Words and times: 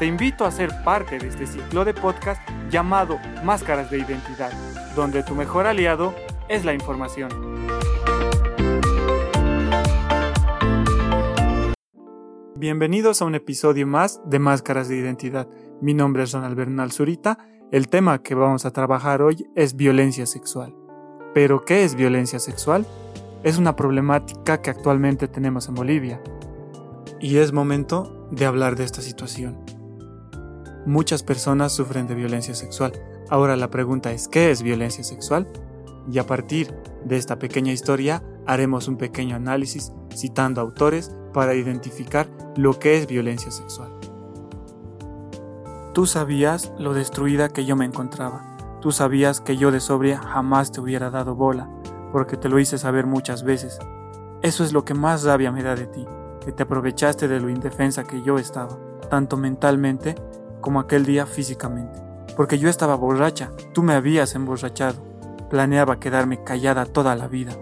Te 0.00 0.06
invito 0.06 0.46
a 0.46 0.50
ser 0.50 0.70
parte 0.82 1.18
de 1.18 1.28
este 1.28 1.46
ciclo 1.46 1.84
de 1.84 1.92
podcast 1.92 2.40
llamado 2.70 3.18
Máscaras 3.44 3.90
de 3.90 3.98
Identidad, 3.98 4.50
donde 4.96 5.22
tu 5.22 5.34
mejor 5.34 5.66
aliado 5.66 6.14
es 6.48 6.64
la 6.64 6.72
información. 6.72 7.28
Bienvenidos 12.56 13.20
a 13.20 13.26
un 13.26 13.34
episodio 13.34 13.86
más 13.86 14.22
de 14.24 14.38
Máscaras 14.38 14.88
de 14.88 14.96
Identidad. 14.96 15.46
Mi 15.82 15.92
nombre 15.92 16.22
es 16.22 16.32
Ronald 16.32 16.56
Bernal 16.56 16.92
Zurita. 16.92 17.36
El 17.70 17.88
tema 17.88 18.22
que 18.22 18.34
vamos 18.34 18.64
a 18.64 18.70
trabajar 18.70 19.20
hoy 19.20 19.46
es 19.54 19.76
violencia 19.76 20.24
sexual. 20.24 20.74
¿Pero 21.34 21.66
qué 21.66 21.84
es 21.84 21.94
violencia 21.94 22.38
sexual? 22.38 22.86
Es 23.42 23.58
una 23.58 23.76
problemática 23.76 24.62
que 24.62 24.70
actualmente 24.70 25.28
tenemos 25.28 25.68
en 25.68 25.74
Bolivia. 25.74 26.22
Y 27.20 27.36
es 27.36 27.52
momento 27.52 28.26
de 28.30 28.46
hablar 28.46 28.76
de 28.76 28.84
esta 28.84 29.02
situación. 29.02 29.79
Muchas 30.86 31.22
personas 31.22 31.72
sufren 31.72 32.06
de 32.06 32.14
violencia 32.14 32.54
sexual. 32.54 32.92
Ahora 33.28 33.56
la 33.56 33.70
pregunta 33.70 34.12
es, 34.12 34.28
¿qué 34.28 34.50
es 34.50 34.62
violencia 34.62 35.04
sexual? 35.04 35.46
Y 36.10 36.18
a 36.18 36.26
partir 36.26 36.74
de 37.04 37.16
esta 37.16 37.38
pequeña 37.38 37.72
historia 37.72 38.22
haremos 38.46 38.88
un 38.88 38.96
pequeño 38.96 39.36
análisis 39.36 39.92
citando 40.14 40.60
autores 40.60 41.14
para 41.32 41.54
identificar 41.54 42.28
lo 42.56 42.78
que 42.78 42.96
es 42.96 43.06
violencia 43.06 43.50
sexual. 43.50 43.92
Tú 45.92 46.06
sabías 46.06 46.72
lo 46.78 46.94
destruida 46.94 47.48
que 47.48 47.64
yo 47.64 47.76
me 47.76 47.84
encontraba. 47.84 48.56
Tú 48.80 48.90
sabías 48.90 49.40
que 49.40 49.56
yo 49.56 49.70
de 49.70 49.80
sobria 49.80 50.18
jamás 50.18 50.72
te 50.72 50.80
hubiera 50.80 51.10
dado 51.10 51.34
bola 51.34 51.68
porque 52.12 52.36
te 52.36 52.48
lo 52.48 52.58
hice 52.58 52.78
saber 52.78 53.06
muchas 53.06 53.44
veces. 53.44 53.78
Eso 54.42 54.64
es 54.64 54.72
lo 54.72 54.84
que 54.84 54.94
más 54.94 55.24
rabia 55.24 55.52
me 55.52 55.62
da 55.62 55.74
de 55.74 55.86
ti, 55.86 56.06
que 56.44 56.52
te 56.52 56.62
aprovechaste 56.62 57.28
de 57.28 57.40
lo 57.40 57.50
indefensa 57.50 58.04
que 58.04 58.22
yo 58.22 58.38
estaba, 58.38 58.78
tanto 59.10 59.36
mentalmente 59.36 60.14
como 60.60 60.80
aquel 60.80 61.04
día 61.04 61.26
físicamente. 61.26 62.00
Porque 62.36 62.58
yo 62.58 62.68
estaba 62.68 62.94
borracha, 62.94 63.50
tú 63.72 63.82
me 63.82 63.94
habías 63.94 64.34
emborrachado. 64.34 65.02
Planeaba 65.50 66.00
quedarme 66.00 66.42
callada 66.42 66.86
toda 66.86 67.14
la 67.16 67.28
vida. 67.28 67.52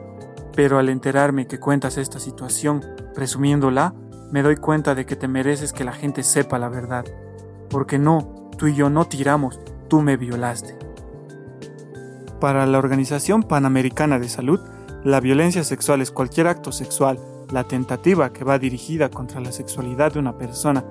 Pero 0.54 0.78
al 0.78 0.88
enterarme 0.88 1.46
que 1.46 1.58
cuentas 1.58 1.96
esta 1.96 2.20
situación, 2.20 2.84
presumiéndola, 3.14 3.94
me 4.30 4.42
doy 4.42 4.56
cuenta 4.56 4.94
de 4.94 5.06
que 5.06 5.16
te 5.16 5.28
mereces 5.28 5.72
que 5.72 5.84
la 5.84 5.92
gente 5.92 6.22
sepa 6.22 6.58
la 6.58 6.68
verdad. 6.68 7.04
Porque 7.70 7.98
no, 7.98 8.50
tú 8.56 8.66
y 8.66 8.74
yo 8.74 8.90
no 8.90 9.06
tiramos, 9.06 9.58
tú 9.88 10.02
me 10.02 10.16
violaste. 10.16 10.76
Para 12.40 12.66
la 12.66 12.78
Organización 12.78 13.42
Panamericana 13.42 14.18
de 14.18 14.28
Salud, 14.28 14.60
la 15.04 15.20
violencia 15.20 15.64
sexual 15.64 16.02
es 16.02 16.10
cualquier 16.10 16.46
acto 16.46 16.72
sexual, 16.72 17.18
la 17.50 17.64
tentativa 17.64 18.32
que 18.32 18.44
va 18.44 18.58
dirigida 18.58 19.10
contra 19.10 19.40
la 19.40 19.52
sexualidad 19.52 20.12
de 20.12 20.18
una 20.18 20.36
persona, 20.36 20.84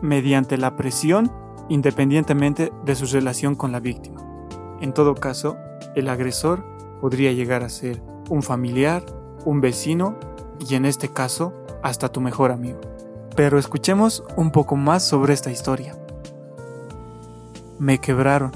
mediante 0.00 0.58
la 0.58 0.76
presión 0.76 1.30
independientemente 1.72 2.70
de 2.84 2.94
su 2.94 3.06
relación 3.06 3.54
con 3.54 3.72
la 3.72 3.80
víctima. 3.80 4.20
En 4.82 4.92
todo 4.92 5.14
caso, 5.14 5.56
el 5.96 6.10
agresor 6.10 6.62
podría 7.00 7.32
llegar 7.32 7.62
a 7.62 7.70
ser 7.70 8.02
un 8.28 8.42
familiar, 8.42 9.02
un 9.46 9.62
vecino 9.62 10.18
y 10.68 10.74
en 10.74 10.84
este 10.84 11.08
caso 11.08 11.54
hasta 11.82 12.10
tu 12.10 12.20
mejor 12.20 12.52
amigo. 12.52 12.78
Pero 13.36 13.58
escuchemos 13.58 14.22
un 14.36 14.50
poco 14.50 14.76
más 14.76 15.02
sobre 15.02 15.32
esta 15.32 15.50
historia. 15.50 15.96
Me 17.78 17.98
quebraron, 17.98 18.52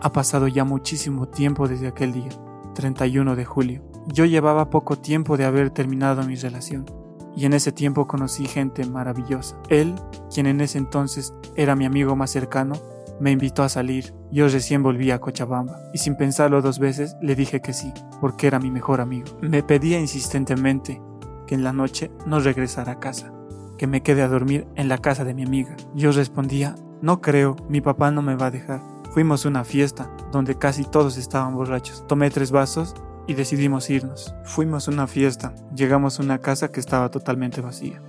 ha 0.00 0.10
pasado 0.10 0.48
ya 0.48 0.64
muchísimo 0.64 1.28
tiempo 1.28 1.68
desde 1.68 1.88
aquel 1.88 2.14
día, 2.14 2.30
31 2.74 3.36
de 3.36 3.44
julio. 3.44 3.82
Yo 4.06 4.24
llevaba 4.24 4.70
poco 4.70 4.96
tiempo 4.96 5.36
de 5.36 5.44
haber 5.44 5.68
terminado 5.68 6.22
mi 6.22 6.36
relación, 6.36 6.86
y 7.36 7.44
en 7.44 7.52
ese 7.52 7.70
tiempo 7.70 8.06
conocí 8.06 8.46
gente 8.46 8.86
maravillosa. 8.86 9.56
Él, 9.68 9.94
quien 10.32 10.46
en 10.46 10.60
ese 10.60 10.78
entonces 10.78 11.34
era 11.54 11.76
mi 11.76 11.84
amigo 11.84 12.16
más 12.16 12.30
cercano, 12.30 12.74
me 13.20 13.30
invitó 13.30 13.62
a 13.62 13.68
salir. 13.68 14.14
Yo 14.32 14.48
recién 14.48 14.82
volví 14.82 15.10
a 15.10 15.20
Cochabamba 15.20 15.78
y 15.92 15.98
sin 15.98 16.16
pensarlo 16.16 16.62
dos 16.62 16.78
veces 16.78 17.16
le 17.20 17.36
dije 17.36 17.60
que 17.60 17.72
sí, 17.72 17.92
porque 18.20 18.46
era 18.46 18.58
mi 18.58 18.70
mejor 18.70 19.00
amigo. 19.00 19.26
Me 19.40 19.62
pedía 19.62 20.00
insistentemente 20.00 21.00
que 21.46 21.54
en 21.54 21.62
la 21.62 21.72
noche 21.72 22.10
no 22.26 22.40
regresara 22.40 22.92
a 22.92 23.00
casa, 23.00 23.32
que 23.78 23.86
me 23.86 24.02
quede 24.02 24.22
a 24.22 24.28
dormir 24.28 24.66
en 24.74 24.88
la 24.88 24.98
casa 24.98 25.24
de 25.24 25.34
mi 25.34 25.44
amiga. 25.44 25.76
Yo 25.94 26.12
respondía, 26.12 26.74
no 27.02 27.20
creo, 27.20 27.56
mi 27.68 27.80
papá 27.80 28.10
no 28.10 28.22
me 28.22 28.34
va 28.34 28.46
a 28.46 28.50
dejar. 28.50 28.80
Fuimos 29.12 29.44
a 29.44 29.48
una 29.48 29.64
fiesta 29.64 30.10
donde 30.32 30.58
casi 30.58 30.84
todos 30.84 31.16
estaban 31.16 31.54
borrachos. 31.54 32.06
Tomé 32.06 32.30
tres 32.30 32.50
vasos 32.50 32.94
y 33.26 33.34
decidimos 33.34 33.90
irnos. 33.90 34.34
Fuimos 34.44 34.88
a 34.88 34.90
una 34.90 35.06
fiesta. 35.06 35.54
Llegamos 35.74 36.18
a 36.18 36.22
una 36.22 36.38
casa 36.38 36.70
que 36.70 36.80
estaba 36.80 37.10
totalmente 37.10 37.60
vacía. 37.60 38.02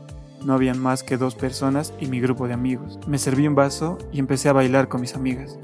No 0.45 0.53
habían 0.53 0.79
más 0.79 1.03
que 1.03 1.17
dos 1.17 1.35
personas 1.35 1.93
y 1.99 2.07
mi 2.07 2.19
grupo 2.19 2.47
de 2.47 2.53
amigos. 2.53 2.99
Me 3.07 3.17
serví 3.17 3.47
un 3.47 3.55
vaso 3.55 3.97
y 4.11 4.19
empecé 4.19 4.49
a 4.49 4.53
bailar 4.53 4.87
con 4.87 5.01
mis 5.01 5.15
amigas. 5.15 5.57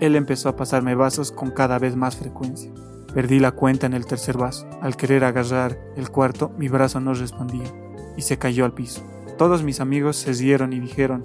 Él 0.00 0.16
empezó 0.16 0.48
a 0.48 0.56
pasarme 0.56 0.94
vasos 0.94 1.30
con 1.30 1.50
cada 1.50 1.78
vez 1.78 1.96
más 1.96 2.16
frecuencia. 2.16 2.72
Perdí 3.14 3.38
la 3.38 3.52
cuenta 3.52 3.86
en 3.86 3.94
el 3.94 4.06
tercer 4.06 4.36
vaso. 4.36 4.68
Al 4.80 4.96
querer 4.96 5.24
agarrar 5.24 5.78
el 5.96 6.10
cuarto, 6.10 6.50
mi 6.58 6.68
brazo 6.68 7.00
no 7.00 7.14
respondía 7.14 7.70
y 8.16 8.22
se 8.22 8.38
cayó 8.38 8.64
al 8.64 8.74
piso. 8.74 9.02
Todos 9.38 9.62
mis 9.62 9.80
amigos 9.80 10.16
se 10.16 10.32
rieron 10.32 10.72
y 10.72 10.80
dijeron, 10.80 11.22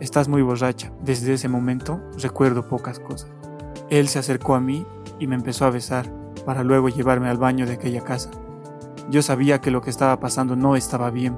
Estás 0.00 0.28
muy 0.28 0.42
borracha. 0.42 0.92
Desde 1.02 1.34
ese 1.34 1.48
momento 1.48 2.00
recuerdo 2.18 2.68
pocas 2.68 2.98
cosas. 2.98 3.30
Él 3.88 4.08
se 4.08 4.18
acercó 4.18 4.54
a 4.54 4.60
mí 4.60 4.86
y 5.18 5.26
me 5.26 5.36
empezó 5.36 5.64
a 5.64 5.70
besar 5.70 6.21
para 6.44 6.64
luego 6.64 6.88
llevarme 6.88 7.28
al 7.28 7.38
baño 7.38 7.66
de 7.66 7.74
aquella 7.74 8.02
casa. 8.02 8.30
Yo 9.10 9.22
sabía 9.22 9.60
que 9.60 9.70
lo 9.70 9.82
que 9.82 9.90
estaba 9.90 10.18
pasando 10.20 10.56
no 10.56 10.76
estaba 10.76 11.10
bien, 11.10 11.36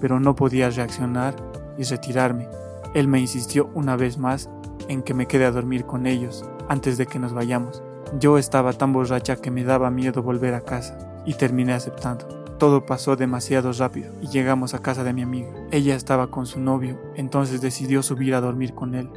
pero 0.00 0.20
no 0.20 0.34
podía 0.34 0.70
reaccionar 0.70 1.36
y 1.78 1.84
retirarme. 1.84 2.48
Él 2.94 3.08
me 3.08 3.20
insistió 3.20 3.70
una 3.74 3.96
vez 3.96 4.18
más 4.18 4.50
en 4.88 5.02
que 5.02 5.14
me 5.14 5.26
quede 5.26 5.44
a 5.44 5.50
dormir 5.50 5.84
con 5.84 6.06
ellos 6.06 6.44
antes 6.68 6.98
de 6.98 7.06
que 7.06 7.18
nos 7.18 7.32
vayamos. 7.32 7.82
Yo 8.18 8.38
estaba 8.38 8.72
tan 8.72 8.92
borracha 8.92 9.36
que 9.36 9.50
me 9.50 9.64
daba 9.64 9.90
miedo 9.90 10.22
volver 10.22 10.54
a 10.54 10.60
casa 10.60 11.22
y 11.24 11.34
terminé 11.34 11.72
aceptando. 11.72 12.26
Todo 12.58 12.86
pasó 12.86 13.16
demasiado 13.16 13.72
rápido 13.72 14.12
y 14.20 14.28
llegamos 14.28 14.74
a 14.74 14.80
casa 14.80 15.02
de 15.02 15.12
mi 15.12 15.22
amiga. 15.22 15.50
Ella 15.70 15.96
estaba 15.96 16.30
con 16.30 16.46
su 16.46 16.60
novio, 16.60 17.00
entonces 17.16 17.60
decidió 17.60 18.02
subir 18.02 18.34
a 18.34 18.40
dormir 18.40 18.74
con 18.74 18.94
él. 18.94 19.10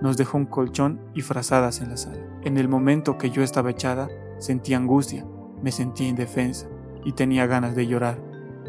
Nos 0.00 0.16
dejó 0.16 0.38
un 0.38 0.46
colchón 0.46 1.00
y 1.14 1.22
frazadas 1.22 1.80
en 1.80 1.90
la 1.90 1.96
sala. 1.96 2.22
En 2.42 2.56
el 2.56 2.68
momento 2.68 3.18
que 3.18 3.30
yo 3.30 3.42
estaba 3.42 3.70
echada, 3.70 4.08
sentí 4.38 4.74
angustia, 4.74 5.26
me 5.62 5.72
sentí 5.72 6.06
indefensa 6.06 6.68
y 7.04 7.12
tenía 7.12 7.46
ganas 7.46 7.74
de 7.74 7.86
llorar, 7.86 8.18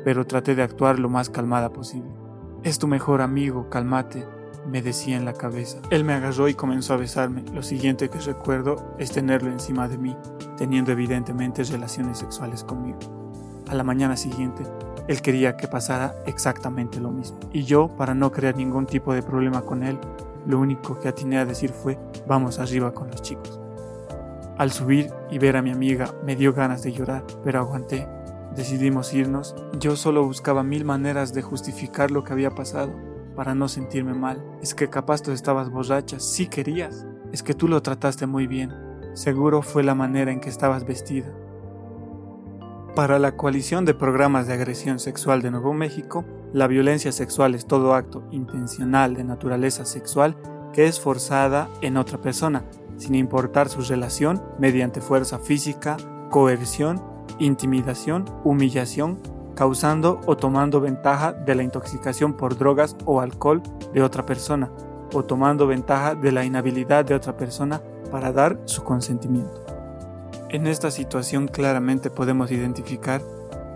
pero 0.03 0.25
traté 0.25 0.56
de 0.56 0.64
actuar 0.64 1.00
lo 1.00 1.09
más 1.09 1.30
calmada 1.30 1.72
posible. 1.72 2.12
Es 2.64 2.80
tu 2.80 2.88
mejor 2.88 3.22
amigo, 3.22 3.70
cálmate, 3.70 4.25
me 4.68 4.81
decía 4.81 5.18
en 5.18 5.25
la 5.25 5.34
cabeza. 5.34 5.80
Él 5.90 6.03
me 6.03 6.14
agarró 6.14 6.47
y 6.47 6.53
comenzó 6.53 6.94
a 6.94 6.97
besarme. 6.97 7.44
Lo 7.53 7.64
siguiente 7.64 8.09
que 8.09 8.20
recuerdo 8.20 8.96
es 9.00 9.12
tenerlo 9.12 9.52
encima 9.52 9.88
de 9.88 9.97
mí, 9.97 10.16
teniendo 10.58 10.91
evidentemente 10.91 11.64
relaciones 11.64 12.20
sexuales 12.20 12.64
conmigo 12.64 13.00
a 13.72 13.75
la 13.75 13.84
mañana 13.86 14.18
siguiente, 14.18 14.64
él 15.08 15.22
quería 15.22 15.56
que 15.56 15.68
pasara 15.68 16.16
exactamente 16.25 17.00
lo 17.00 17.09
mismo. 17.09 17.40
Y 17.53 17.64
yo, 17.64 17.88
para 17.88 18.14
no 18.14 18.31
crear 18.31 18.56
ningún 18.56 18.86
tipo 18.86 19.14
de 19.14 19.24
problema 19.24 19.62
con 19.62 19.84
él, 19.84 19.97
lo 20.46 20.59
único 20.59 21.00
que 21.00 21.07
atiné 21.07 21.38
a 21.40 21.46
decir 21.46 21.72
fue, 21.72 21.97
vamos 22.28 22.59
arriba 22.59 22.93
con 22.93 23.09
los 23.09 23.22
chicos. 23.22 23.59
Al 24.58 24.72
subir 24.72 25.11
y 25.29 25.40
ver 25.40 25.58
a 25.58 25.61
mi 25.61 25.72
amiga 25.72 26.14
me 26.23 26.35
dio 26.35 26.53
ganas 26.53 26.84
de 26.84 26.91
llorar, 26.91 27.26
pero 27.43 27.59
aguanté. 27.59 28.08
Decidimos 28.55 29.14
irnos. 29.14 29.55
Yo 29.79 29.96
solo 29.96 30.26
buscaba 30.26 30.61
mil 30.61 30.85
maneras 30.85 31.34
de 31.34 31.41
justificar 31.41 32.11
lo 32.11 32.23
que 32.23 32.34
había 32.34 32.52
pasado, 32.52 32.93
para 33.35 33.55
no 33.55 33.67
sentirme 33.67 34.14
mal. 34.14 34.43
Es 34.61 34.76
que 34.76 34.90
capaz 34.90 35.22
tú 35.22 35.32
estabas 35.32 35.70
borracha, 35.70 36.20
sí 36.20 36.47
querías. 36.47 37.08
Es 37.32 37.43
que 37.43 37.53
tú 37.53 37.67
lo 37.67 37.82
trataste 37.82 38.28
muy 38.28 38.47
bien. 38.47 38.73
Seguro 39.14 39.61
fue 39.61 39.84
la 39.84 39.96
manera 39.96 40.32
en 40.32 40.41
que 40.41 40.49
estabas 40.49 40.85
vestida. 40.85 41.34
Para 42.96 43.20
la 43.20 43.38
coalición 43.38 43.85
de 43.85 43.93
programas 43.93 44.47
de 44.47 44.53
agresión 44.53 44.99
sexual 44.99 45.41
de 45.41 45.49
Nuevo 45.49 45.73
México, 45.73 46.26
la 46.52 46.67
violencia 46.67 47.14
sexual 47.14 47.55
es 47.55 47.66
todo 47.66 47.93
acto 47.93 48.23
intencional 48.32 49.16
de 49.16 49.23
naturaleza 49.23 49.85
sexual 49.85 50.35
que 50.73 50.88
es 50.88 50.99
forzada 50.99 51.70
en 51.82 51.96
otra 51.96 52.20
persona, 52.20 52.66
sin 52.97 53.16
importar 53.16 53.70
su 53.70 53.79
relación, 53.82 54.43
mediante 54.59 54.99
fuerza 54.99 55.40
física, 55.40 55.96
coerción, 56.29 57.02
intimidación, 57.40 58.26
humillación, 58.43 59.20
causando 59.55 60.20
o 60.26 60.35
tomando 60.35 60.82
ventaja 60.82 61.32
de 61.32 61.55
la 61.55 61.64
intoxicación 61.64 62.34
por 62.34 62.58
drogas 62.58 62.97
o 63.05 63.22
alcohol 63.22 63.64
de 63.93 64.03
otra 64.03 64.26
persona, 64.26 64.70
o 65.14 65.23
tomando 65.23 65.66
ventaja 65.66 66.14
de 66.14 66.34
la 66.34 66.43
inhabilidad 66.43 67.05
de 67.05 67.16
otra 67.16 67.38
persona 67.38 67.82
para 68.11 68.34
dar 68.34 68.59
su 68.66 68.84
consentimiento. 68.84 69.71
En 70.52 70.68
esta 70.68 70.92
situación 70.92 71.48
claramente 71.48 72.09
podemos 72.09 72.52
identificar 72.52 73.22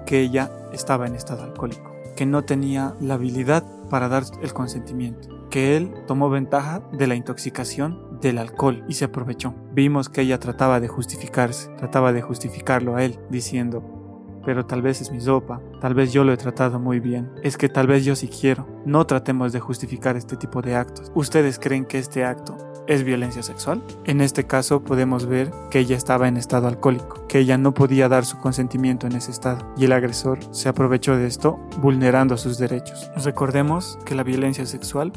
que 0.06 0.20
ella 0.20 0.52
estaba 0.74 1.08
en 1.08 1.16
estado 1.16 1.44
alcohólico, 1.44 1.96
que 2.18 2.26
no 2.26 2.44
tenía 2.44 2.96
la 3.00 3.14
habilidad 3.14 3.64
para 3.90 4.10
dar 4.10 4.24
el 4.42 4.52
consentimiento, 4.52 5.30
que 5.50 5.78
él 5.78 5.94
tomó 6.06 6.30
ventaja 6.30 6.82
de 6.92 7.08
la 7.08 7.16
intoxicación 7.16 8.20
del 8.20 8.40
alcohol 8.40 8.84
y 8.90 8.96
se 8.96 9.06
aprovechó. 9.06 9.56
Vimos 9.72 10.10
que 10.10 10.20
ella 10.20 10.38
trataba 10.42 10.82
de 10.82 10.90
justificarse, 10.90 11.70
trataba 11.78 12.12
de 12.12 12.22
justificarlo 12.22 12.98
a 12.98 13.06
él, 13.06 13.20
diciendo, 13.30 14.05
pero 14.46 14.66
tal 14.66 14.82
vez 14.82 15.02
es 15.02 15.12
mi 15.12 15.20
sopa, 15.20 15.62
tal 15.82 15.94
vez 15.94 16.14
yo 16.14 16.24
lo 16.24 16.34
he 16.34 16.38
tratado 16.38 16.80
muy 16.80 17.00
bien, 17.00 17.32
es 17.44 17.58
que 17.58 17.70
tal 17.70 17.88
vez 17.88 18.06
yo 18.06 18.16
sí 18.16 18.28
quiero. 18.28 18.68
No 18.86 19.06
tratemos 19.06 19.52
de 19.52 19.60
justificar 19.60 20.16
este 20.16 20.38
tipo 20.38 20.62
de 20.62 20.76
actos. 20.76 21.12
¿Ustedes 21.16 21.60
creen 21.60 21.86
que 21.86 21.98
este 21.98 22.24
acto 22.24 22.58
es 22.88 23.04
violencia 23.04 23.42
sexual? 23.44 23.84
En 24.06 24.22
este 24.22 24.46
caso 24.46 24.84
podemos 24.84 25.26
ver 25.26 25.52
que 25.72 25.80
ella 25.80 25.98
estaba 25.98 26.28
en 26.28 26.38
estado 26.38 26.68
alcohólico, 26.68 27.26
que 27.28 27.40
ella 27.40 27.58
no 27.58 27.74
podía 27.74 28.08
dar 28.08 28.26
su 28.26 28.38
consentimiento 28.38 29.08
en 29.08 29.14
ese 29.14 29.32
estado 29.32 29.74
y 29.78 29.86
el 29.86 29.92
agresor 29.92 30.40
se 30.52 30.70
aprovechó 30.70 31.18
de 31.18 31.28
esto 31.28 31.60
vulnerando 31.82 32.38
sus 32.38 32.58
derechos. 32.58 33.10
Recordemos 33.24 33.98
que 34.06 34.16
la 34.16 34.24
violencia 34.24 34.66
sexual 34.66 35.12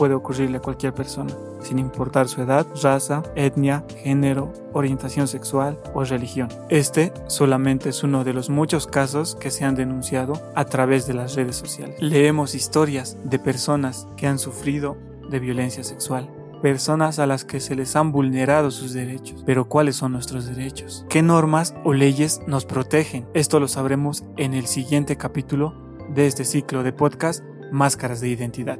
puede 0.00 0.14
ocurrirle 0.14 0.56
a 0.56 0.62
cualquier 0.62 0.94
persona, 0.94 1.36
sin 1.60 1.78
importar 1.78 2.26
su 2.26 2.40
edad, 2.40 2.66
raza, 2.82 3.22
etnia, 3.36 3.84
género, 4.02 4.50
orientación 4.72 5.28
sexual 5.28 5.78
o 5.92 6.02
religión. 6.04 6.48
Este 6.70 7.12
solamente 7.26 7.90
es 7.90 8.02
uno 8.02 8.24
de 8.24 8.32
los 8.32 8.48
muchos 8.48 8.86
casos 8.86 9.34
que 9.34 9.50
se 9.50 9.66
han 9.66 9.74
denunciado 9.74 10.40
a 10.54 10.64
través 10.64 11.06
de 11.06 11.12
las 11.12 11.34
redes 11.34 11.56
sociales. 11.56 12.00
Leemos 12.00 12.54
historias 12.54 13.18
de 13.24 13.38
personas 13.38 14.08
que 14.16 14.26
han 14.26 14.38
sufrido 14.38 14.96
de 15.28 15.38
violencia 15.38 15.84
sexual 15.84 16.30
personas 16.62 17.18
a 17.18 17.26
las 17.26 17.46
que 17.46 17.58
se 17.58 17.74
les 17.74 17.96
han 17.96 18.12
vulnerado 18.12 18.70
sus 18.70 18.92
derechos. 18.92 19.42
Pero 19.46 19.66
¿cuáles 19.66 19.96
son 19.96 20.12
nuestros 20.12 20.46
derechos? 20.46 21.06
¿Qué 21.08 21.22
normas 21.22 21.74
o 21.84 21.94
leyes 21.94 22.40
nos 22.46 22.66
protegen? 22.66 23.26
Esto 23.32 23.60
lo 23.60 23.68
sabremos 23.68 24.24
en 24.36 24.52
el 24.52 24.66
siguiente 24.66 25.16
capítulo 25.16 25.74
de 26.14 26.26
este 26.26 26.44
ciclo 26.44 26.82
de 26.82 26.92
podcast 26.92 27.42
Máscaras 27.72 28.20
de 28.20 28.28
Identidad. 28.28 28.78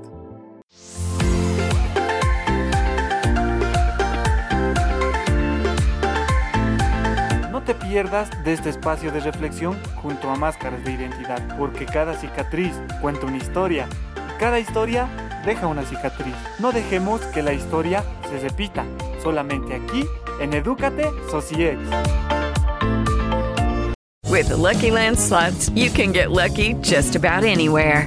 De 7.90 8.52
este 8.52 8.70
espacio 8.70 9.10
de 9.10 9.20
reflexión 9.20 9.76
junto 9.96 10.30
a 10.30 10.36
Máscaras 10.36 10.84
de 10.84 10.92
Identidad, 10.92 11.56
porque 11.58 11.86
cada 11.86 12.14
cicatriz 12.14 12.72
cuenta 13.00 13.26
una 13.26 13.36
historia 13.36 13.86
cada 14.40 14.58
historia 14.58 15.06
deja 15.44 15.66
una 15.66 15.84
cicatriz. 15.84 16.34
No 16.58 16.72
dejemos 16.72 17.20
que 17.26 17.42
la 17.42 17.52
historia 17.52 18.02
se 18.30 18.38
repita, 18.38 18.86
solamente 19.22 19.74
aquí 19.74 20.02
en 20.40 20.54
Edúcate 20.54 21.04
Sociex. 21.30 21.78
With 24.30 24.48
the 24.48 24.56
Lucky 24.56 24.90
Land 24.90 25.18
slots, 25.18 25.68
you 25.74 25.90
can 25.90 26.12
get 26.12 26.30
lucky 26.30 26.72
just 26.80 27.16
about 27.16 27.44
anywhere. 27.44 28.06